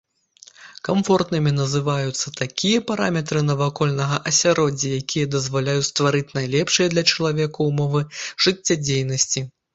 Камфортнымі 0.87 1.51
называюцца 1.57 2.33
такія 2.39 2.79
параметры 2.91 3.43
навакольнага 3.49 4.17
асяроддзя, 4.33 4.89
якія 5.01 5.29
дазваляюць 5.35 5.85
стварыць 5.91 6.27
найлепшыя 6.41 6.87
для 6.97 7.07
чалавека 7.13 7.59
ўмовы 7.71 8.01
жыццядзейнасці. 8.45 9.49